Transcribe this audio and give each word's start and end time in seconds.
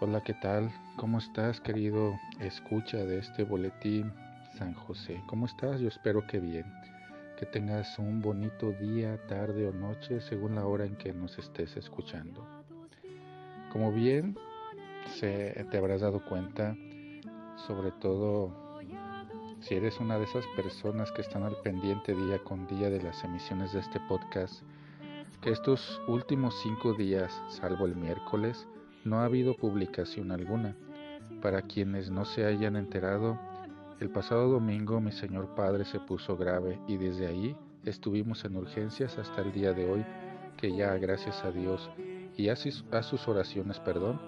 Hola, 0.00 0.22
¿qué 0.24 0.32
tal? 0.32 0.72
¿Cómo 0.96 1.18
estás, 1.18 1.60
querido 1.60 2.18
escucha 2.40 2.96
de 2.96 3.18
este 3.18 3.44
boletín 3.44 4.14
San 4.56 4.72
José? 4.72 5.22
¿Cómo 5.26 5.44
estás? 5.44 5.78
Yo 5.80 5.88
espero 5.88 6.26
que 6.26 6.38
bien. 6.38 6.64
Que 7.36 7.44
tengas 7.44 7.98
un 7.98 8.22
bonito 8.22 8.72
día, 8.72 9.18
tarde 9.26 9.68
o 9.68 9.72
noche, 9.72 10.22
según 10.22 10.54
la 10.54 10.64
hora 10.64 10.86
en 10.86 10.96
que 10.96 11.12
nos 11.12 11.38
estés 11.38 11.76
escuchando. 11.76 12.46
Como 13.72 13.92
bien 13.92 14.38
se, 15.18 15.66
te 15.70 15.76
habrás 15.76 16.00
dado 16.00 16.24
cuenta, 16.24 16.74
sobre 17.66 17.90
todo 17.90 18.80
si 19.60 19.74
eres 19.74 20.00
una 20.00 20.16
de 20.16 20.24
esas 20.24 20.46
personas 20.56 21.12
que 21.12 21.20
están 21.20 21.42
al 21.42 21.56
pendiente 21.62 22.14
día 22.14 22.38
con 22.38 22.66
día 22.66 22.88
de 22.88 23.02
las 23.02 23.22
emisiones 23.22 23.74
de 23.74 23.80
este 23.80 24.00
podcast, 24.08 24.62
que 25.42 25.50
estos 25.50 26.00
últimos 26.08 26.58
cinco 26.62 26.94
días, 26.94 27.42
salvo 27.48 27.84
el 27.84 27.94
miércoles, 27.94 28.66
no 29.08 29.20
ha 29.20 29.24
habido 29.24 29.56
publicación 29.56 30.30
alguna. 30.30 30.76
Para 31.42 31.62
quienes 31.62 32.10
no 32.10 32.24
se 32.24 32.44
hayan 32.44 32.76
enterado, 32.76 33.38
el 34.00 34.10
pasado 34.10 34.48
domingo 34.48 35.00
mi 35.00 35.12
señor 35.12 35.54
padre 35.54 35.84
se 35.84 35.98
puso 36.00 36.36
grave 36.36 36.78
y 36.86 36.96
desde 36.96 37.26
ahí 37.26 37.56
estuvimos 37.84 38.44
en 38.44 38.56
urgencias 38.56 39.18
hasta 39.18 39.42
el 39.42 39.52
día 39.52 39.72
de 39.72 39.90
hoy, 39.90 40.04
que 40.56 40.74
ya 40.76 40.94
gracias 40.96 41.44
a 41.44 41.50
Dios 41.50 41.90
y 42.36 42.48
a 42.48 42.56
sus, 42.56 42.84
a 42.92 43.02
sus 43.02 43.26
oraciones, 43.26 43.80
perdón, 43.80 44.20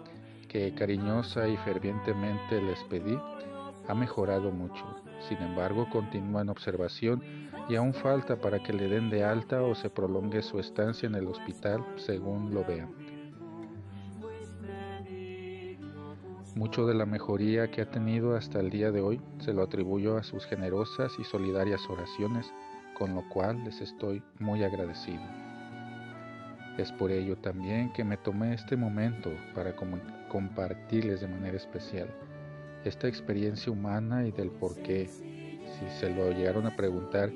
que 0.49 0.75
cariñosa 0.75 1.47
y 1.47 1.57
fervientemente 1.59 2.61
les 2.61 2.83
pedí, 2.85 3.17
ha 3.87 3.95
mejorado 3.95 4.51
mucho. 4.51 4.85
Sin 5.29 5.39
embargo, 5.39 5.89
continúa 5.91 6.43
en 6.43 6.49
observación 6.49 7.23
y 7.69 7.77
aún 7.77 7.95
falta 7.95 8.37
para 8.37 8.61
que 8.61 8.73
le 8.73 8.89
den 8.89 9.11
de 9.11 9.23
alta 9.23 9.63
o 9.63 9.75
se 9.75 9.91
prolongue 9.91 10.43
su 10.43 10.59
estancia 10.59 11.07
en 11.07 11.15
el 11.15 11.27
hospital 11.29 11.85
según 11.97 12.53
lo 12.53 12.65
vean. 12.65 12.93
Mucho 16.55 16.87
de 16.87 16.95
la 16.95 17.07
mejoría 17.07 17.71
que 17.71 17.83
ha 17.83 17.91
tenido 17.91 18.37
hasta 18.37 18.61
el 18.61 18.71
día 18.71 18.91
de 18.91 19.01
hoy 19.01 19.21
se 19.39 19.53
lo 19.53 19.63
atribuyo 19.63 20.17
a 20.17 20.23
sus 20.23 20.45
generosas 20.47 21.13
y 21.19 21.25
solidarias 21.25 21.89
oraciones, 21.89 22.53
con 22.99 23.15
lo 23.15 23.29
cual 23.29 23.65
les 23.65 23.81
estoy 23.81 24.23
muy 24.39 24.65
agradecido. 24.65 25.23
Es 26.77 26.91
por 26.93 27.13
ello 27.13 27.37
también 27.37 27.93
que 27.93 28.05
me 28.05 28.17
tomé 28.17 28.55
este 28.55 28.77
momento 28.77 29.31
para 29.55 29.75
compartirles 30.29 31.21
de 31.21 31.29
manera 31.29 31.57
especial 31.57 32.09
esta 32.85 33.09
experiencia 33.09 33.71
humana 33.71 34.27
y 34.27 34.33
del 34.33 34.51
por 34.51 34.75
qué, 34.83 35.09
si 35.09 36.01
se 36.01 36.11
lo 36.11 36.31
llegaron 36.33 36.67
a 36.67 36.77
preguntar, 36.77 37.31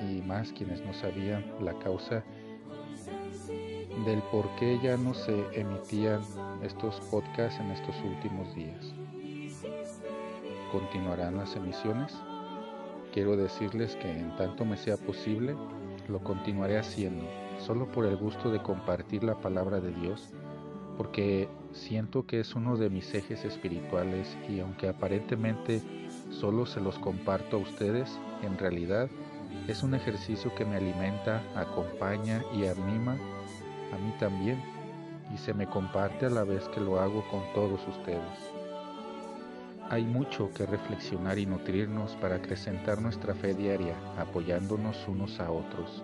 y 0.00 0.22
más 0.22 0.52
quienes 0.52 0.84
no 0.84 0.94
sabían 0.94 1.44
la 1.60 1.78
causa 1.78 2.24
del 4.04 4.22
por 4.30 4.48
qué 4.56 4.78
ya 4.82 4.96
no 4.96 5.14
se 5.14 5.44
emitían 5.52 6.20
estos 6.62 7.00
podcasts 7.10 7.60
en 7.60 7.70
estos 7.70 7.94
últimos 8.04 8.54
días. 8.54 8.94
¿Continuarán 10.72 11.36
las 11.36 11.56
emisiones? 11.56 12.14
Quiero 13.12 13.36
decirles 13.36 13.96
que 13.96 14.10
en 14.10 14.36
tanto 14.36 14.64
me 14.64 14.76
sea 14.76 14.96
posible, 14.96 15.56
lo 16.08 16.20
continuaré 16.20 16.78
haciendo, 16.78 17.24
solo 17.58 17.86
por 17.86 18.04
el 18.04 18.16
gusto 18.16 18.50
de 18.50 18.62
compartir 18.62 19.24
la 19.24 19.34
palabra 19.36 19.80
de 19.80 19.92
Dios, 19.92 20.28
porque 20.96 21.48
siento 21.72 22.26
que 22.26 22.40
es 22.40 22.54
uno 22.54 22.76
de 22.76 22.90
mis 22.90 23.12
ejes 23.14 23.44
espirituales 23.44 24.36
y 24.48 24.60
aunque 24.60 24.88
aparentemente 24.88 25.80
solo 26.30 26.66
se 26.66 26.80
los 26.80 26.98
comparto 26.98 27.56
a 27.56 27.60
ustedes, 27.60 28.18
en 28.42 28.58
realidad 28.58 29.08
es 29.66 29.82
un 29.82 29.94
ejercicio 29.94 30.54
que 30.54 30.64
me 30.64 30.76
alimenta, 30.76 31.42
acompaña 31.54 32.42
y 32.54 32.66
anima 32.66 33.16
a 33.92 33.96
mí 33.98 34.12
también 34.18 34.62
y 35.32 35.38
se 35.38 35.54
me 35.54 35.66
comparte 35.66 36.26
a 36.26 36.30
la 36.30 36.44
vez 36.44 36.68
que 36.68 36.80
lo 36.80 37.00
hago 37.00 37.24
con 37.30 37.42
todos 37.54 37.86
ustedes. 37.86 38.52
Hay 39.90 40.04
mucho 40.04 40.52
que 40.52 40.66
reflexionar 40.66 41.38
y 41.38 41.46
nutrirnos 41.46 42.14
para 42.16 42.36
acrecentar 42.36 43.00
nuestra 43.00 43.34
fe 43.34 43.54
diaria, 43.54 43.94
apoyándonos 44.18 45.08
unos 45.08 45.40
a 45.40 45.50
otros. 45.50 46.02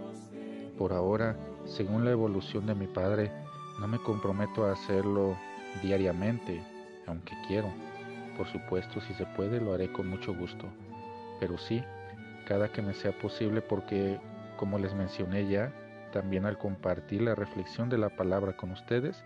Por 0.78 0.92
ahora, 0.92 1.36
según 1.66 2.04
la 2.04 2.10
evolución 2.10 2.66
de 2.66 2.74
mi 2.74 2.86
padre, 2.86 3.30
no 3.78 3.86
me 3.86 3.98
comprometo 3.98 4.64
a 4.64 4.72
hacerlo 4.72 5.36
diariamente, 5.82 6.62
aunque 7.06 7.34
quiero. 7.46 7.68
Por 8.38 8.46
supuesto, 8.46 9.00
si 9.02 9.12
se 9.14 9.26
puede, 9.26 9.60
lo 9.60 9.74
haré 9.74 9.92
con 9.92 10.08
mucho 10.08 10.34
gusto. 10.34 10.66
Pero 11.38 11.58
sí, 11.58 11.82
cada 12.46 12.72
que 12.72 12.82
me 12.82 12.94
sea 12.94 13.12
posible 13.12 13.60
porque, 13.60 14.18
como 14.56 14.78
les 14.78 14.94
mencioné 14.94 15.46
ya, 15.46 15.72
también 16.14 16.46
al 16.46 16.58
compartir 16.58 17.22
la 17.22 17.34
reflexión 17.34 17.88
de 17.88 17.98
la 17.98 18.08
palabra 18.08 18.56
con 18.56 18.70
ustedes, 18.70 19.24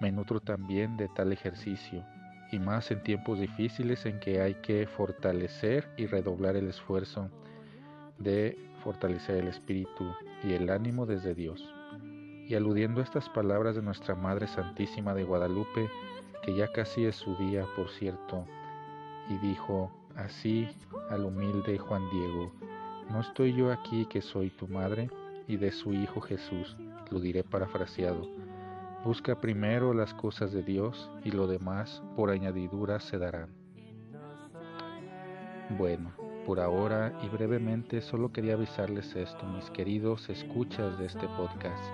me 0.00 0.12
nutro 0.12 0.38
también 0.38 0.98
de 0.98 1.08
tal 1.08 1.32
ejercicio, 1.32 2.04
y 2.52 2.58
más 2.58 2.90
en 2.90 3.02
tiempos 3.02 3.40
difíciles 3.40 4.04
en 4.04 4.20
que 4.20 4.42
hay 4.42 4.52
que 4.56 4.86
fortalecer 4.86 5.88
y 5.96 6.06
redoblar 6.06 6.56
el 6.56 6.68
esfuerzo 6.68 7.30
de 8.18 8.58
fortalecer 8.84 9.36
el 9.36 9.48
espíritu 9.48 10.12
y 10.44 10.52
el 10.52 10.68
ánimo 10.68 11.06
desde 11.06 11.34
Dios. 11.34 11.64
Y 12.46 12.54
aludiendo 12.54 13.00
a 13.00 13.04
estas 13.04 13.30
palabras 13.30 13.76
de 13.76 13.82
nuestra 13.82 14.14
Madre 14.14 14.46
Santísima 14.46 15.14
de 15.14 15.24
Guadalupe, 15.24 15.88
que 16.42 16.54
ya 16.54 16.70
casi 16.70 17.06
es 17.06 17.16
su 17.16 17.34
día, 17.36 17.64
por 17.76 17.88
cierto, 17.88 18.44
y 19.30 19.38
dijo 19.38 19.90
así 20.16 20.68
al 21.08 21.24
humilde 21.24 21.78
Juan 21.78 22.02
Diego, 22.10 22.52
¿no 23.10 23.20
estoy 23.20 23.54
yo 23.54 23.72
aquí 23.72 24.04
que 24.04 24.20
soy 24.20 24.50
tu 24.50 24.68
madre? 24.68 25.08
Y 25.46 25.56
de 25.56 25.72
su 25.72 25.92
Hijo 25.92 26.20
Jesús, 26.20 26.76
lo 27.10 27.20
diré 27.20 27.42
parafraseado. 27.44 28.28
Busca 29.04 29.40
primero 29.40 29.94
las 29.94 30.12
cosas 30.14 30.52
de 30.52 30.62
Dios 30.62 31.10
y 31.24 31.30
lo 31.30 31.46
demás 31.46 32.02
por 32.16 32.30
añadidura 32.30 33.00
se 33.00 33.18
darán. 33.18 33.48
Bueno, 35.78 36.12
por 36.46 36.60
ahora 36.60 37.18
y 37.22 37.28
brevemente 37.28 38.00
solo 38.02 38.32
quería 38.32 38.54
avisarles 38.54 39.14
esto, 39.14 39.46
mis 39.46 39.70
queridos 39.70 40.28
escuchas 40.28 40.98
de 40.98 41.06
este 41.06 41.26
podcast. 41.28 41.84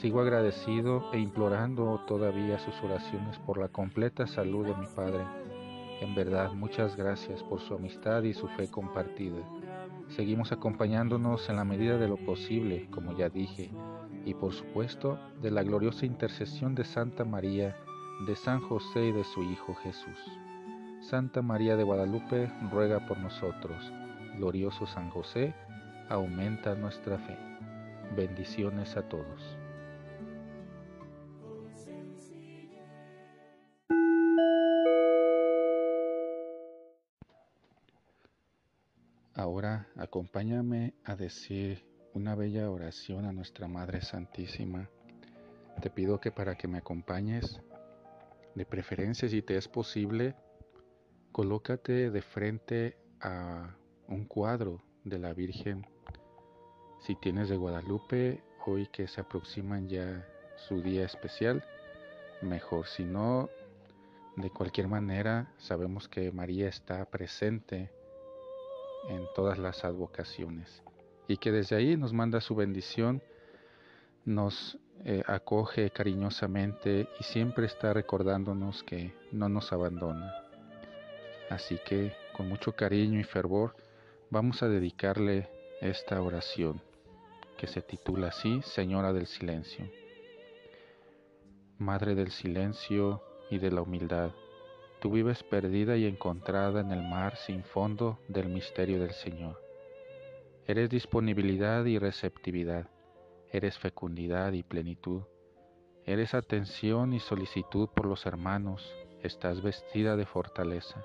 Sigo 0.00 0.20
agradecido 0.20 1.12
e 1.12 1.18
implorando 1.18 2.00
todavía 2.06 2.58
sus 2.58 2.74
oraciones 2.82 3.38
por 3.40 3.58
la 3.58 3.68
completa 3.68 4.26
salud 4.26 4.66
de 4.66 4.74
mi 4.74 4.86
Padre. 4.86 5.24
En 6.00 6.14
verdad, 6.14 6.52
muchas 6.52 6.96
gracias 6.96 7.42
por 7.44 7.60
su 7.60 7.74
amistad 7.74 8.22
y 8.24 8.34
su 8.34 8.48
fe 8.48 8.68
compartida. 8.68 9.38
Seguimos 10.08 10.52
acompañándonos 10.52 11.48
en 11.48 11.56
la 11.56 11.64
medida 11.64 11.98
de 11.98 12.08
lo 12.08 12.16
posible, 12.16 12.88
como 12.90 13.16
ya 13.16 13.28
dije, 13.28 13.70
y 14.24 14.34
por 14.34 14.52
supuesto 14.52 15.18
de 15.42 15.50
la 15.50 15.62
gloriosa 15.62 16.06
intercesión 16.06 16.74
de 16.74 16.84
Santa 16.84 17.24
María, 17.24 17.76
de 18.26 18.36
San 18.36 18.60
José 18.60 19.06
y 19.06 19.12
de 19.12 19.24
su 19.24 19.42
Hijo 19.42 19.74
Jesús. 19.74 20.18
Santa 21.00 21.42
María 21.42 21.76
de 21.76 21.82
Guadalupe, 21.82 22.50
ruega 22.70 23.06
por 23.06 23.18
nosotros. 23.18 23.92
Glorioso 24.38 24.86
San 24.86 25.10
José, 25.10 25.54
aumenta 26.08 26.74
nuestra 26.74 27.18
fe. 27.18 27.36
Bendiciones 28.16 28.96
a 28.96 29.02
todos. 29.08 29.63
Acompáñame 40.14 40.94
a 41.02 41.16
decir 41.16 41.84
una 42.12 42.36
bella 42.36 42.70
oración 42.70 43.24
a 43.24 43.32
nuestra 43.32 43.66
Madre 43.66 44.00
Santísima. 44.00 44.88
Te 45.82 45.90
pido 45.90 46.20
que 46.20 46.30
para 46.30 46.54
que 46.54 46.68
me 46.68 46.78
acompañes, 46.78 47.60
de 48.54 48.64
preferencia 48.64 49.28
si 49.28 49.42
te 49.42 49.56
es 49.56 49.66
posible, 49.66 50.36
colócate 51.32 52.12
de 52.12 52.22
frente 52.22 52.96
a 53.20 53.74
un 54.06 54.24
cuadro 54.26 54.84
de 55.02 55.18
la 55.18 55.32
Virgen. 55.32 55.84
Si 57.00 57.16
tienes 57.16 57.48
de 57.48 57.56
Guadalupe, 57.56 58.40
hoy 58.66 58.86
que 58.92 59.08
se 59.08 59.20
aproximan 59.20 59.88
ya 59.88 60.24
su 60.54 60.80
día 60.80 61.04
especial, 61.04 61.64
mejor. 62.40 62.86
Si 62.86 63.04
no, 63.04 63.50
de 64.36 64.48
cualquier 64.50 64.86
manera, 64.86 65.52
sabemos 65.58 66.08
que 66.08 66.30
María 66.30 66.68
está 66.68 67.04
presente 67.06 67.90
en 69.08 69.26
todas 69.34 69.58
las 69.58 69.84
advocaciones 69.84 70.82
y 71.28 71.36
que 71.38 71.52
desde 71.52 71.76
ahí 71.76 71.96
nos 71.96 72.12
manda 72.12 72.40
su 72.40 72.54
bendición, 72.54 73.22
nos 74.24 74.78
eh, 75.04 75.22
acoge 75.26 75.90
cariñosamente 75.90 77.08
y 77.18 77.24
siempre 77.24 77.66
está 77.66 77.92
recordándonos 77.92 78.82
que 78.82 79.14
no 79.32 79.48
nos 79.48 79.72
abandona. 79.72 80.34
Así 81.50 81.78
que 81.84 82.12
con 82.36 82.48
mucho 82.48 82.72
cariño 82.72 83.20
y 83.20 83.24
fervor 83.24 83.76
vamos 84.30 84.62
a 84.62 84.68
dedicarle 84.68 85.48
esta 85.80 86.20
oración 86.20 86.80
que 87.56 87.66
se 87.66 87.82
titula 87.82 88.28
así, 88.28 88.60
Señora 88.62 89.12
del 89.12 89.26
Silencio. 89.26 89.88
Madre 91.78 92.14
del 92.14 92.30
Silencio 92.30 93.22
y 93.50 93.58
de 93.58 93.70
la 93.70 93.82
Humildad 93.82 94.30
Tú 95.04 95.10
vives 95.10 95.42
perdida 95.42 95.98
y 95.98 96.06
encontrada 96.06 96.80
en 96.80 96.90
el 96.90 97.02
mar 97.02 97.36
sin 97.36 97.62
fondo 97.62 98.18
del 98.26 98.48
misterio 98.48 98.98
del 98.98 99.10
Señor. 99.10 99.60
Eres 100.66 100.88
disponibilidad 100.88 101.84
y 101.84 101.98
receptividad, 101.98 102.88
eres 103.52 103.78
fecundidad 103.78 104.52
y 104.52 104.62
plenitud, 104.62 105.24
Eres 106.06 106.32
atención 106.32 107.12
y 107.12 107.20
solicitud 107.20 107.90
por 107.94 108.06
los 108.06 108.24
hermanos, 108.24 108.94
estás 109.22 109.60
vestida 109.60 110.16
de 110.16 110.24
fortaleza. 110.24 111.04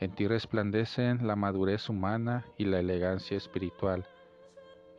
En 0.00 0.16
ti 0.16 0.26
resplandecen 0.26 1.24
la 1.24 1.36
madurez 1.36 1.88
humana 1.88 2.46
y 2.56 2.64
la 2.64 2.80
elegancia 2.80 3.36
espiritual. 3.36 4.08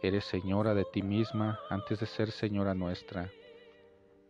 Eres 0.01 0.24
señora 0.24 0.74
de 0.74 0.86
ti 0.86 1.01
misma 1.01 1.60
antes 1.69 2.00
de 2.00 2.06
ser 2.06 2.31
señora 2.31 2.74
nuestra. 2.74 3.30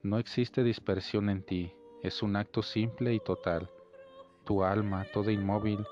No 0.01 0.17
existe 0.17 0.63
dispersión 0.63 1.29
en 1.29 1.43
ti, 1.43 1.75
es 2.01 2.23
un 2.23 2.35
acto 2.35 2.63
simple 2.63 3.13
y 3.13 3.19
total. 3.19 3.69
Tu 4.45 4.63
alma, 4.63 5.05
toda 5.11 5.31
inmóvil, 5.31 5.85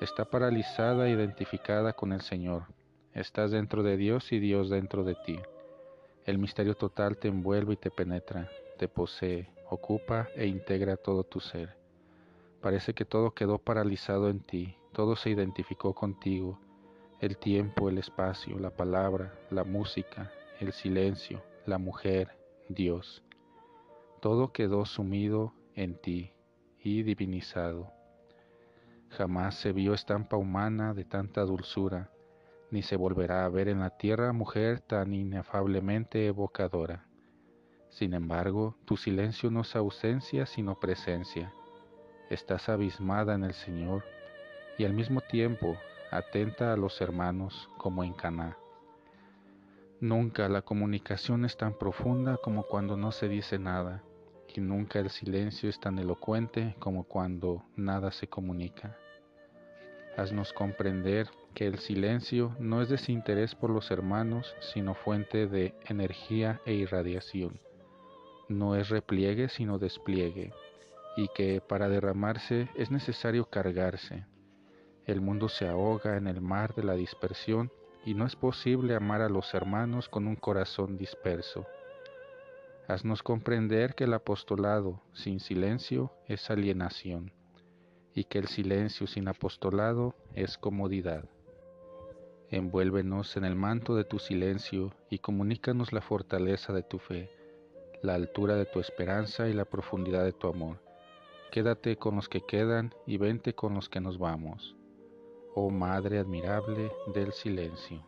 está 0.00 0.24
paralizada 0.24 1.06
e 1.06 1.10
identificada 1.10 1.92
con 1.92 2.12
el 2.12 2.20
Señor. 2.20 2.64
Estás 3.12 3.50
dentro 3.50 3.82
de 3.82 3.96
Dios 3.96 4.30
y 4.32 4.38
Dios 4.38 4.70
dentro 4.70 5.02
de 5.02 5.16
ti. 5.26 5.38
El 6.24 6.38
misterio 6.38 6.74
total 6.74 7.16
te 7.16 7.28
envuelve 7.28 7.74
y 7.74 7.76
te 7.76 7.90
penetra, 7.90 8.48
te 8.76 8.86
posee, 8.86 9.50
ocupa 9.68 10.28
e 10.36 10.46
integra 10.46 10.96
todo 10.96 11.24
tu 11.24 11.40
ser. 11.40 11.76
Parece 12.60 12.94
que 12.94 13.04
todo 13.04 13.32
quedó 13.32 13.58
paralizado 13.58 14.28
en 14.28 14.40
ti, 14.40 14.76
todo 14.92 15.16
se 15.16 15.30
identificó 15.30 15.94
contigo, 15.94 16.60
el 17.20 17.36
tiempo, 17.36 17.88
el 17.88 17.98
espacio, 17.98 18.58
la 18.58 18.70
palabra, 18.70 19.34
la 19.50 19.64
música, 19.64 20.30
el 20.60 20.72
silencio, 20.72 21.42
la 21.66 21.78
mujer, 21.78 22.36
Dios. 22.68 23.24
Todo 24.20 24.52
quedó 24.52 24.84
sumido 24.84 25.52
en 25.74 25.94
ti 25.94 26.32
y 26.82 27.04
divinizado. 27.04 27.92
Jamás 29.10 29.54
se 29.54 29.72
vio 29.72 29.94
estampa 29.94 30.36
humana 30.36 30.92
de 30.92 31.04
tanta 31.04 31.42
dulzura, 31.42 32.10
ni 32.72 32.82
se 32.82 32.96
volverá 32.96 33.44
a 33.44 33.48
ver 33.48 33.68
en 33.68 33.78
la 33.78 33.90
tierra 33.90 34.32
mujer 34.32 34.80
tan 34.80 35.14
inefablemente 35.14 36.26
evocadora. 36.26 37.06
Sin 37.90 38.12
embargo, 38.12 38.76
tu 38.84 38.96
silencio 38.96 39.52
no 39.52 39.60
es 39.60 39.76
ausencia 39.76 40.46
sino 40.46 40.80
presencia. 40.80 41.52
Estás 42.28 42.68
abismada 42.68 43.34
en 43.34 43.44
el 43.44 43.54
Señor 43.54 44.04
y 44.78 44.84
al 44.84 44.94
mismo 44.94 45.20
tiempo 45.20 45.76
atenta 46.10 46.72
a 46.72 46.76
los 46.76 47.00
hermanos 47.00 47.70
como 47.78 48.02
en 48.02 48.14
Caná. 48.14 48.58
Nunca 50.00 50.48
la 50.48 50.62
comunicación 50.62 51.44
es 51.44 51.56
tan 51.56 51.74
profunda 51.74 52.36
como 52.36 52.64
cuando 52.64 52.96
no 52.96 53.10
se 53.10 53.28
dice 53.28 53.58
nada, 53.58 54.04
nunca 54.60 54.98
el 54.98 55.10
silencio 55.10 55.68
es 55.68 55.78
tan 55.80 55.98
elocuente 55.98 56.74
como 56.78 57.04
cuando 57.04 57.64
nada 57.76 58.10
se 58.12 58.28
comunica. 58.28 58.96
Haznos 60.16 60.52
comprender 60.52 61.28
que 61.54 61.66
el 61.66 61.78
silencio 61.78 62.56
no 62.58 62.82
es 62.82 62.88
desinterés 62.88 63.54
por 63.54 63.70
los 63.70 63.90
hermanos, 63.90 64.54
sino 64.60 64.94
fuente 64.94 65.46
de 65.46 65.74
energía 65.86 66.60
e 66.66 66.74
irradiación. 66.74 67.60
No 68.48 68.74
es 68.74 68.88
repliegue, 68.88 69.48
sino 69.48 69.78
despliegue, 69.78 70.52
y 71.16 71.28
que 71.34 71.60
para 71.60 71.88
derramarse 71.88 72.68
es 72.76 72.90
necesario 72.90 73.50
cargarse. 73.50 74.24
El 75.04 75.20
mundo 75.20 75.48
se 75.48 75.68
ahoga 75.68 76.16
en 76.16 76.26
el 76.26 76.40
mar 76.40 76.74
de 76.74 76.84
la 76.84 76.94
dispersión 76.94 77.70
y 78.04 78.14
no 78.14 78.26
es 78.26 78.36
posible 78.36 78.94
amar 78.94 79.22
a 79.22 79.28
los 79.28 79.54
hermanos 79.54 80.08
con 80.08 80.26
un 80.26 80.36
corazón 80.36 80.96
disperso. 80.96 81.66
Haznos 82.88 83.22
comprender 83.22 83.94
que 83.94 84.04
el 84.04 84.14
apostolado 84.14 85.02
sin 85.12 85.40
silencio 85.40 86.10
es 86.26 86.48
alienación 86.48 87.34
y 88.14 88.24
que 88.24 88.38
el 88.38 88.48
silencio 88.48 89.06
sin 89.06 89.28
apostolado 89.28 90.14
es 90.34 90.56
comodidad. 90.56 91.28
Envuélvenos 92.48 93.36
en 93.36 93.44
el 93.44 93.56
manto 93.56 93.94
de 93.94 94.04
tu 94.04 94.18
silencio 94.18 94.94
y 95.10 95.18
comunícanos 95.18 95.92
la 95.92 96.00
fortaleza 96.00 96.72
de 96.72 96.82
tu 96.82 96.98
fe, 96.98 97.30
la 98.00 98.14
altura 98.14 98.54
de 98.56 98.64
tu 98.64 98.80
esperanza 98.80 99.48
y 99.48 99.52
la 99.52 99.66
profundidad 99.66 100.24
de 100.24 100.32
tu 100.32 100.48
amor. 100.48 100.80
Quédate 101.52 101.98
con 101.98 102.16
los 102.16 102.30
que 102.30 102.40
quedan 102.40 102.94
y 103.06 103.18
vente 103.18 103.54
con 103.54 103.74
los 103.74 103.90
que 103.90 104.00
nos 104.00 104.16
vamos. 104.16 104.76
Oh 105.54 105.68
Madre 105.68 106.18
admirable 106.18 106.90
del 107.12 107.32
silencio. 107.34 108.02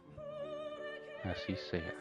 Así 1.23 1.55
sea. 1.71 1.95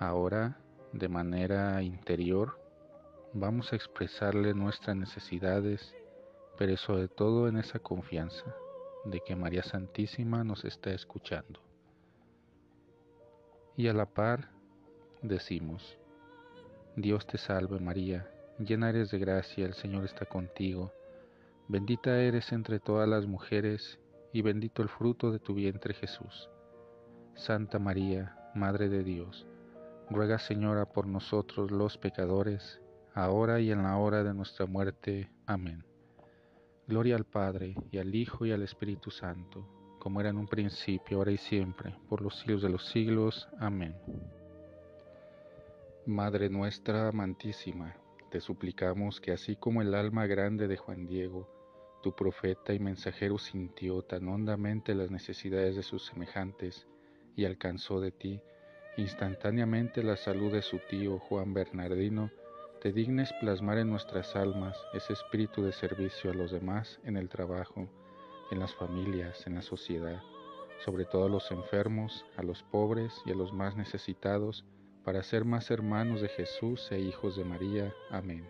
Ahora, 0.00 0.58
de 0.94 1.08
manera 1.08 1.82
interior, 1.82 2.56
vamos 3.32 3.72
a 3.72 3.76
expresarle 3.76 4.54
nuestras 4.54 4.96
necesidades, 4.96 5.92
pero 6.56 6.76
sobre 6.76 7.08
todo 7.08 7.48
en 7.48 7.56
esa 7.56 7.80
confianza 7.80 8.54
de 9.04 9.20
que 9.20 9.34
María 9.34 9.64
Santísima 9.64 10.44
nos 10.44 10.64
está 10.64 10.92
escuchando. 10.92 11.60
Y 13.76 13.88
a 13.88 13.92
la 13.92 14.06
par 14.06 14.50
decimos, 15.20 15.98
Dios 16.94 17.26
te 17.26 17.38
salve 17.38 17.80
María, 17.80 18.30
llena 18.60 18.88
eres 18.90 19.10
de 19.10 19.18
gracia, 19.18 19.66
el 19.66 19.74
Señor 19.74 20.04
está 20.04 20.26
contigo, 20.26 20.92
bendita 21.66 22.20
eres 22.20 22.52
entre 22.52 22.78
todas 22.78 23.08
las 23.08 23.26
mujeres, 23.26 23.98
y 24.32 24.42
bendito 24.42 24.80
el 24.80 24.88
fruto 24.88 25.32
de 25.32 25.40
tu 25.40 25.54
vientre 25.54 25.92
Jesús. 25.94 26.48
Santa 27.34 27.80
María, 27.80 28.36
Madre 28.54 28.88
de 28.88 29.02
Dios, 29.02 29.46
ruega 30.10 30.38
Señora 30.38 30.86
por 30.86 31.06
nosotros 31.06 31.70
los 31.70 31.98
pecadores, 31.98 32.80
ahora 33.14 33.60
y 33.60 33.70
en 33.70 33.82
la 33.82 33.96
hora 33.96 34.22
de 34.22 34.34
nuestra 34.34 34.66
muerte. 34.66 35.30
Amén. 35.46 35.84
Gloria 36.86 37.16
al 37.16 37.24
Padre, 37.24 37.74
y 37.90 37.98
al 37.98 38.14
Hijo, 38.14 38.44
y 38.44 38.52
al 38.52 38.62
Espíritu 38.62 39.10
Santo, 39.10 39.96
como 39.98 40.20
era 40.20 40.30
en 40.30 40.36
un 40.36 40.46
principio, 40.46 41.18
ahora 41.18 41.32
y 41.32 41.38
siempre, 41.38 41.96
por 42.08 42.20
los 42.20 42.38
siglos 42.38 42.62
de 42.62 42.68
los 42.68 42.86
siglos. 42.88 43.48
Amén. 43.58 43.96
Madre 46.06 46.50
nuestra 46.50 47.08
amantísima, 47.08 47.96
te 48.30 48.40
suplicamos 48.40 49.20
que 49.20 49.32
así 49.32 49.56
como 49.56 49.80
el 49.80 49.94
alma 49.94 50.26
grande 50.26 50.68
de 50.68 50.76
Juan 50.76 51.06
Diego, 51.06 51.48
tu 52.02 52.14
profeta 52.14 52.74
y 52.74 52.78
mensajero 52.78 53.38
sintió 53.38 54.02
tan 54.02 54.28
hondamente 54.28 54.94
las 54.94 55.10
necesidades 55.10 55.76
de 55.76 55.82
sus 55.82 56.04
semejantes 56.04 56.86
y 57.34 57.46
alcanzó 57.46 58.00
de 58.00 58.10
ti 58.10 58.42
instantáneamente 58.96 60.02
la 60.02 60.16
salud 60.16 60.52
de 60.52 60.62
su 60.62 60.78
tío 60.78 61.18
Juan 61.18 61.52
Bernardino, 61.52 62.30
te 62.80 62.92
dignes 62.92 63.32
plasmar 63.40 63.78
en 63.78 63.90
nuestras 63.90 64.36
almas 64.36 64.76
ese 64.92 65.14
espíritu 65.14 65.62
de 65.62 65.72
servicio 65.72 66.30
a 66.30 66.34
los 66.34 66.50
demás 66.50 67.00
en 67.04 67.16
el 67.16 67.28
trabajo, 67.28 67.88
en 68.50 68.60
las 68.60 68.74
familias, 68.74 69.46
en 69.46 69.54
la 69.54 69.62
sociedad, 69.62 70.20
sobre 70.84 71.06
todo 71.06 71.24
a 71.24 71.30
los 71.30 71.50
enfermos, 71.50 72.24
a 72.36 72.42
los 72.42 72.62
pobres 72.62 73.12
y 73.24 73.32
a 73.32 73.34
los 73.34 73.52
más 73.52 73.76
necesitados, 73.76 74.64
para 75.02 75.22
ser 75.22 75.44
más 75.44 75.70
hermanos 75.70 76.20
de 76.20 76.28
Jesús 76.28 76.90
e 76.92 76.98
hijos 76.98 77.36
de 77.36 77.44
María. 77.44 77.94
Amén. 78.10 78.46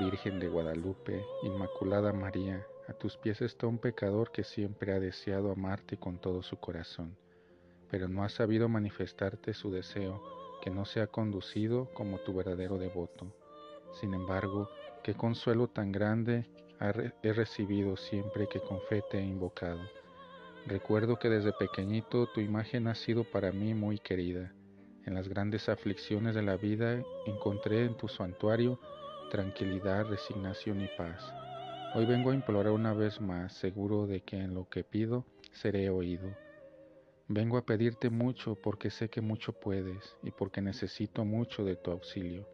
Virgen 0.00 0.40
de 0.40 0.48
Guadalupe, 0.48 1.24
Inmaculada 1.42 2.12
María, 2.12 2.66
a 2.88 2.92
tus 2.92 3.16
pies 3.16 3.40
está 3.40 3.66
un 3.66 3.78
pecador 3.78 4.30
que 4.30 4.44
siempre 4.44 4.92
ha 4.92 5.00
deseado 5.00 5.50
amarte 5.50 5.96
con 5.96 6.18
todo 6.18 6.42
su 6.42 6.58
corazón, 6.58 7.16
pero 7.90 8.08
no 8.08 8.24
ha 8.24 8.28
sabido 8.28 8.68
manifestarte 8.68 9.54
su 9.54 9.70
deseo 9.70 10.22
que 10.62 10.70
no 10.70 10.84
sea 10.84 11.06
conducido 11.06 11.92
como 11.94 12.18
tu 12.18 12.34
verdadero 12.34 12.78
devoto. 12.78 13.32
Sin 14.00 14.14
embargo, 14.14 14.68
qué 15.02 15.14
consuelo 15.14 15.68
tan 15.68 15.92
grande 15.92 16.46
he 17.22 17.32
recibido 17.32 17.96
siempre 17.96 18.48
que 18.48 18.60
con 18.60 18.80
fe 18.82 19.02
te 19.10 19.18
he 19.18 19.24
invocado. 19.24 19.80
Recuerdo 20.66 21.18
que 21.18 21.28
desde 21.28 21.52
pequeñito 21.52 22.26
tu 22.34 22.40
imagen 22.40 22.88
ha 22.88 22.94
sido 22.94 23.24
para 23.24 23.52
mí 23.52 23.72
muy 23.74 23.98
querida. 23.98 24.52
En 25.04 25.14
las 25.14 25.28
grandes 25.28 25.68
aflicciones 25.68 26.34
de 26.34 26.42
la 26.42 26.56
vida 26.56 27.00
encontré 27.26 27.84
en 27.84 27.96
tu 27.96 28.08
santuario 28.08 28.80
tranquilidad, 29.30 30.06
resignación 30.06 30.80
y 30.80 30.88
paz. 30.96 31.32
Hoy 31.94 32.06
vengo 32.06 32.30
a 32.30 32.34
implorar 32.34 32.72
una 32.72 32.92
vez 32.92 33.20
más, 33.20 33.52
seguro 33.54 34.06
de 34.06 34.22
que 34.22 34.36
en 34.36 34.54
lo 34.54 34.68
que 34.68 34.84
pido 34.84 35.24
seré 35.52 35.88
oído. 35.90 36.28
Vengo 37.28 37.56
a 37.56 37.66
pedirte 37.66 38.08
mucho 38.08 38.54
porque 38.54 38.88
sé 38.88 39.08
que 39.08 39.20
mucho 39.20 39.52
puedes 39.52 40.16
y 40.22 40.30
porque 40.30 40.62
necesito 40.62 41.24
mucho 41.24 41.64
de 41.64 41.74
tu 41.74 41.90
auxilio. 41.90 42.48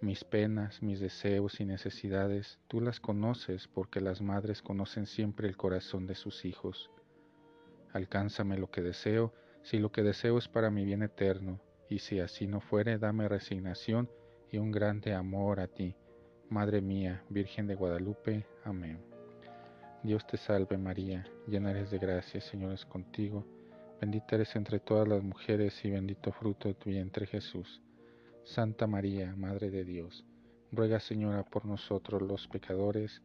Mis 0.00 0.24
penas, 0.24 0.82
mis 0.82 0.98
deseos 0.98 1.60
y 1.60 1.64
necesidades, 1.64 2.58
tú 2.66 2.80
las 2.80 2.98
conoces 2.98 3.68
porque 3.68 4.00
las 4.00 4.20
madres 4.20 4.60
conocen 4.60 5.06
siempre 5.06 5.46
el 5.46 5.56
corazón 5.56 6.08
de 6.08 6.16
sus 6.16 6.44
hijos. 6.44 6.90
Alcánzame 7.92 8.58
lo 8.58 8.72
que 8.72 8.82
deseo, 8.82 9.32
si 9.62 9.78
lo 9.78 9.92
que 9.92 10.02
deseo 10.02 10.36
es 10.36 10.48
para 10.48 10.68
mi 10.68 10.84
bien 10.84 11.04
eterno, 11.04 11.60
y 11.88 12.00
si 12.00 12.18
así 12.18 12.48
no 12.48 12.60
fuere, 12.60 12.98
dame 12.98 13.28
resignación 13.28 14.10
y 14.50 14.58
un 14.58 14.72
grande 14.72 15.14
amor 15.14 15.60
a 15.60 15.68
ti. 15.68 15.94
Madre 16.48 16.80
mía, 16.80 17.22
Virgen 17.28 17.68
de 17.68 17.76
Guadalupe. 17.76 18.44
Amén. 18.64 19.00
Dios 20.02 20.26
te 20.26 20.38
salve 20.38 20.76
María, 20.76 21.24
llena 21.46 21.70
eres 21.70 21.92
de 21.92 21.98
gracia, 21.98 22.40
Señor 22.40 22.72
es 22.72 22.84
contigo 22.84 23.46
Bendita 24.00 24.36
eres 24.36 24.54
entre 24.54 24.78
todas 24.78 25.08
las 25.08 25.24
mujeres 25.24 25.84
y 25.84 25.90
bendito 25.90 26.30
fruto 26.30 26.68
de 26.68 26.74
tu 26.74 26.90
vientre 26.90 27.26
Jesús. 27.26 27.82
Santa 28.44 28.86
María, 28.86 29.34
Madre 29.34 29.70
de 29.70 29.84
Dios, 29.84 30.24
ruega 30.70 31.00
Señora 31.00 31.42
por 31.42 31.66
nosotros 31.66 32.22
los 32.22 32.46
pecadores, 32.46 33.20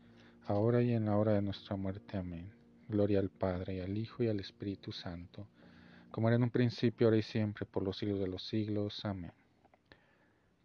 ahora 0.47 0.81
y 0.81 0.93
en 0.93 1.05
la 1.05 1.15
hora 1.15 1.33
de 1.33 1.43
nuestra 1.43 1.75
muerte. 1.75 2.17
Amén. 2.17 2.51
Gloria 2.89 3.19
al 3.19 3.29
Padre, 3.29 3.83
al 3.83 3.95
Hijo, 3.95 4.23
y 4.23 4.29
al 4.29 4.39
Espíritu 4.39 4.91
Santo, 4.91 5.47
como 6.09 6.27
era 6.27 6.37
en 6.37 6.43
un 6.43 6.49
principio, 6.49 7.05
ahora 7.05 7.17
y 7.17 7.23
siempre, 7.23 7.67
por 7.67 7.83
los 7.83 7.97
siglos 7.97 8.19
de 8.19 8.27
los 8.27 8.43
siglos. 8.47 9.05
Amén. 9.05 9.31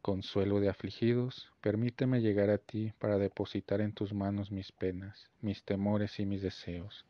Consuelo 0.00 0.58
de 0.58 0.70
afligidos, 0.70 1.52
permíteme 1.60 2.22
llegar 2.22 2.48
a 2.48 2.56
ti 2.56 2.94
para 2.98 3.18
depositar 3.18 3.82
en 3.82 3.92
tus 3.92 4.14
manos 4.14 4.50
mis 4.50 4.72
penas, 4.72 5.28
mis 5.42 5.62
temores 5.64 6.18
y 6.18 6.24
mis 6.24 6.40
deseos. 6.40 7.04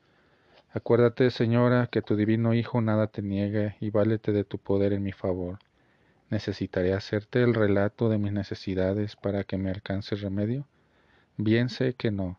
Acuérdate, 0.72 1.30
Señora, 1.30 1.86
que 1.86 2.02
tu 2.02 2.16
divino 2.16 2.54
Hijo 2.54 2.80
nada 2.80 3.06
te 3.06 3.22
niega 3.22 3.76
y 3.80 3.90
válete 3.90 4.32
de 4.32 4.44
tu 4.44 4.58
poder 4.58 4.92
en 4.92 5.02
mi 5.02 5.12
favor. 5.12 5.58
¿Necesitaré 6.30 6.92
hacerte 6.92 7.42
el 7.42 7.54
relato 7.54 8.08
de 8.08 8.18
mis 8.18 8.32
necesidades 8.32 9.16
para 9.16 9.44
que 9.44 9.56
me 9.56 9.70
alcance 9.70 10.14
remedio? 10.16 10.66
Bien 11.36 11.68
sé 11.68 11.94
que 11.94 12.10
no 12.10 12.38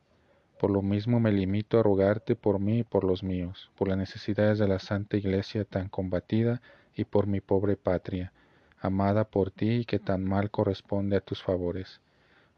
por 0.60 0.72
lo 0.72 0.82
mismo 0.82 1.22
me 1.22 1.32
limito 1.32 1.80
a 1.80 1.84
rogarte 1.84 2.36
por 2.36 2.60
mí 2.60 2.80
y 2.80 2.84
por 2.84 3.06
los 3.06 3.24
míos, 3.24 3.72
por 3.78 3.88
las 3.88 3.98
necesidades 3.98 4.60
de 4.60 4.68
la 4.68 4.80
Santa 4.80 5.16
Iglesia 5.16 5.64
tan 5.64 5.88
combatida 5.88 6.62
y 6.94 7.06
por 7.06 7.28
mi 7.28 7.40
pobre 7.40 7.78
patria, 7.78 8.34
amada 8.82 9.24
por 9.24 9.52
ti 9.52 9.70
y 9.70 9.86
que 9.86 10.00
tan 10.00 10.26
mal 10.26 10.52
corresponde 10.52 11.16
a 11.16 11.22
tus 11.22 11.42
favores. 11.42 12.02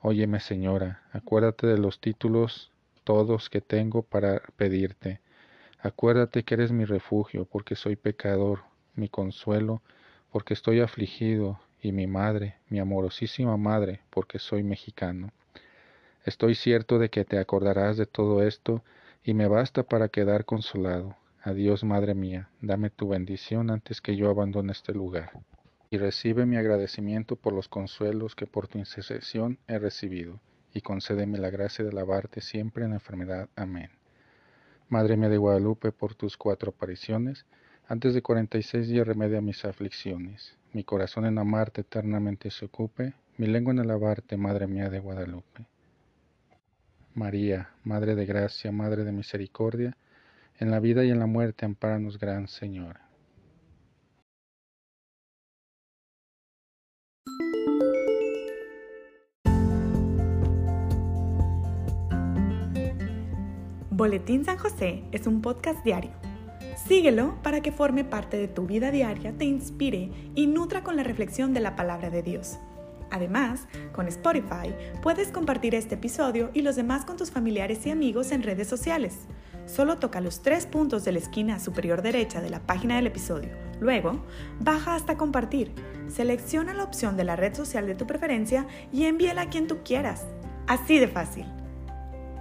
Óyeme, 0.01 0.39
Señora, 0.39 1.03
acuérdate 1.13 1.67
de 1.67 1.77
los 1.77 1.99
títulos 2.01 2.71
todos 3.03 3.51
que 3.51 3.61
tengo 3.61 4.01
para 4.01 4.41
pedirte. 4.55 5.21
Acuérdate 5.83 6.43
que 6.43 6.53
eres 6.53 6.71
mi 6.71 6.85
refugio, 6.85 7.45
porque 7.45 7.75
soy 7.75 7.95
pecador, 7.95 8.59
mi 8.95 9.09
consuelo, 9.09 9.81
porque 10.31 10.53
estoy 10.53 10.79
afligido, 10.79 11.59
y 11.81 11.91
mi 11.91 12.05
madre, 12.05 12.55
mi 12.69 12.79
amorosísima 12.79 13.57
madre, 13.57 14.01
porque 14.11 14.37
soy 14.37 14.63
mexicano. 14.63 15.31
Estoy 16.23 16.53
cierto 16.53 16.99
de 16.99 17.09
que 17.09 17.25
te 17.25 17.39
acordarás 17.39 17.97
de 17.97 18.05
todo 18.05 18.43
esto 18.43 18.83
y 19.23 19.33
me 19.33 19.47
basta 19.47 19.83
para 19.83 20.09
quedar 20.09 20.45
consolado. 20.45 21.15
Adiós, 21.41 21.83
Madre 21.83 22.13
mía, 22.13 22.49
dame 22.61 22.91
tu 22.91 23.09
bendición 23.09 23.71
antes 23.71 23.99
que 23.99 24.15
yo 24.15 24.29
abandone 24.29 24.71
este 24.71 24.93
lugar. 24.93 25.31
Y 25.89 25.97
recibe 25.97 26.45
mi 26.45 26.57
agradecimiento 26.57 27.35
por 27.35 27.53
los 27.53 27.67
consuelos 27.67 28.35
que 28.35 28.45
por 28.45 28.67
tu 28.67 28.77
intercesión 28.77 29.57
he 29.67 29.79
recibido, 29.79 30.39
y 30.73 30.81
concédeme 30.81 31.39
la 31.39 31.49
gracia 31.49 31.83
de 31.83 31.89
alabarte 31.89 32.41
siempre 32.41 32.83
en 32.83 32.91
la 32.91 32.97
enfermedad. 32.97 33.49
Amén. 33.55 34.00
Madre 34.91 35.15
mía 35.15 35.29
de 35.29 35.37
Guadalupe, 35.37 35.93
por 35.93 36.15
tus 36.15 36.35
cuatro 36.35 36.71
apariciones, 36.71 37.45
antes 37.87 38.13
de 38.13 38.21
cuarenta 38.21 38.57
y 38.57 38.61
seis 38.61 38.89
días 38.89 39.07
remedia 39.07 39.39
mis 39.39 39.63
aflicciones. 39.63 40.57
Mi 40.73 40.83
corazón 40.83 41.25
en 41.25 41.37
amarte 41.37 41.79
eternamente 41.79 42.51
se 42.51 42.65
ocupe, 42.65 43.13
mi 43.37 43.47
lengua 43.47 43.71
en 43.71 43.79
alabarte, 43.79 44.35
Madre 44.35 44.67
mía 44.67 44.89
de 44.89 44.99
Guadalupe. 44.99 45.65
María, 47.15 47.69
Madre 47.85 48.15
de 48.15 48.25
Gracia, 48.25 48.73
Madre 48.73 49.05
de 49.05 49.13
Misericordia, 49.13 49.95
en 50.59 50.71
la 50.71 50.81
vida 50.81 51.05
y 51.05 51.09
en 51.09 51.19
la 51.19 51.25
muerte, 51.25 51.63
amparanos, 51.63 52.19
Gran 52.19 52.49
Señora. 52.49 53.10
Boletín 64.01 64.43
San 64.43 64.57
José 64.57 65.03
es 65.11 65.27
un 65.27 65.43
podcast 65.43 65.83
diario. 65.85 66.09
Síguelo 66.87 67.35
para 67.43 67.61
que 67.61 67.71
forme 67.71 68.03
parte 68.03 68.35
de 68.35 68.47
tu 68.47 68.65
vida 68.65 68.89
diaria, 68.89 69.31
te 69.37 69.45
inspire 69.45 70.09
y 70.33 70.47
nutra 70.47 70.83
con 70.83 70.95
la 70.95 71.03
reflexión 71.03 71.53
de 71.53 71.59
la 71.59 71.75
palabra 71.75 72.09
de 72.09 72.23
Dios. 72.23 72.57
Además, 73.11 73.67
con 73.91 74.07
Spotify 74.07 74.73
puedes 75.03 75.27
compartir 75.27 75.75
este 75.75 75.93
episodio 75.93 76.49
y 76.55 76.63
los 76.63 76.75
demás 76.75 77.05
con 77.05 77.15
tus 77.15 77.29
familiares 77.29 77.85
y 77.85 77.91
amigos 77.91 78.31
en 78.31 78.41
redes 78.41 78.67
sociales. 78.67 79.19
Solo 79.67 79.99
toca 79.99 80.19
los 80.19 80.41
tres 80.41 80.65
puntos 80.65 81.03
de 81.03 81.11
la 81.11 81.19
esquina 81.19 81.59
superior 81.59 82.01
derecha 82.01 82.41
de 82.41 82.49
la 82.49 82.65
página 82.65 82.95
del 82.95 83.05
episodio. 83.05 83.49
Luego, 83.79 84.25
baja 84.59 84.95
hasta 84.95 85.15
compartir. 85.15 85.73
Selecciona 86.07 86.73
la 86.73 86.85
opción 86.85 87.17
de 87.17 87.25
la 87.25 87.35
red 87.35 87.53
social 87.53 87.85
de 87.85 87.93
tu 87.93 88.07
preferencia 88.07 88.65
y 88.91 89.03
envíela 89.03 89.43
a 89.43 89.49
quien 89.51 89.67
tú 89.67 89.83
quieras. 89.83 90.25
Así 90.65 90.97
de 90.97 91.07
fácil. 91.07 91.45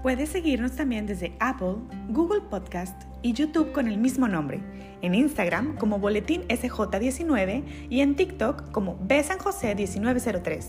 Puedes 0.03 0.31
seguirnos 0.31 0.77
también 0.77 1.07
desde 1.07 1.35
Apple, 1.41 1.77
Google 2.09 2.41
Podcast 2.41 3.03
y 3.21 3.35
YouTube 3.35 3.73
con 3.73 3.87
el 3.87 3.99
mismo 3.99 4.29
nombre, 4.29 4.63
en 5.03 5.15
Instagram 5.15 5.77
como 5.77 5.99
Boletín 5.99 6.49
SJ19 6.49 7.65
y 7.91 8.01
en 8.01 8.17
TikTok 8.17 8.71
como 8.71 8.99
Besanjose1903. 9.01 10.65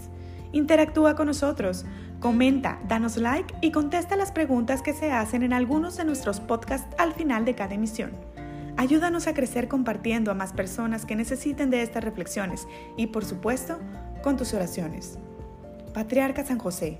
Interactúa 0.52 1.16
con 1.16 1.28
nosotros, 1.28 1.86
comenta, 2.20 2.82
danos 2.90 3.16
like 3.16 3.54
y 3.62 3.72
contesta 3.72 4.18
las 4.18 4.34
preguntas 4.34 4.82
que 4.82 4.92
se 4.92 5.14
hacen 5.14 5.44
en 5.44 5.54
algunos 5.54 5.96
de 5.96 6.04
nuestros 6.04 6.42
podcasts 6.42 6.94
al 6.98 7.14
final 7.14 7.46
de 7.46 7.56
cada 7.56 7.74
emisión. 7.74 8.12
Ayúdanos 8.76 9.28
a 9.28 9.34
crecer 9.34 9.70
compartiendo 9.70 10.32
a 10.32 10.34
más 10.36 10.52
personas 10.52 11.06
que 11.06 11.16
necesiten 11.16 11.70
de 11.70 11.84
estas 11.84 12.04
reflexiones 12.04 12.68
y, 12.98 13.08
por 13.08 13.24
supuesto, 13.24 13.80
con 14.24 14.36
tus 14.36 14.54
oraciones. 14.54 15.18
Patriarca 15.94 16.46
San 16.46 16.58
José, 16.58 17.00